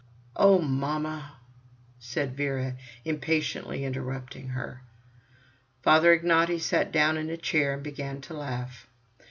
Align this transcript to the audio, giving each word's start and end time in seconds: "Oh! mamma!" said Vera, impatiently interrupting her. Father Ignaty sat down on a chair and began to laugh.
"Oh! 0.35 0.57
mamma!" 0.57 1.33
said 1.99 2.35
Vera, 2.35 2.75
impatiently 3.05 3.85
interrupting 3.85 4.47
her. 4.47 4.81
Father 5.83 6.17
Ignaty 6.17 6.57
sat 6.59 6.91
down 6.91 7.19
on 7.19 7.29
a 7.29 7.37
chair 7.37 7.75
and 7.75 7.83
began 7.83 8.19
to 8.21 8.33
laugh. 8.33 8.87